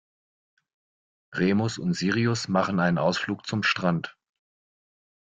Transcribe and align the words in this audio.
Remus 1.31 1.77
und 1.77 1.93
Sirius 1.93 2.47
machen 2.47 2.79
einen 2.79 2.97
Ausflug 2.97 3.45
zum 3.45 3.61
Strand. 3.61 4.17